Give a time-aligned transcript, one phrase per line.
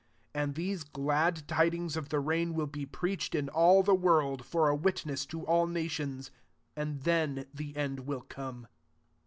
[0.33, 4.43] 14 And these glad tidings of the reign will be preached in all the world,
[4.51, 6.31] lor a witness to all nations;
[6.75, 8.65] and then the end will come.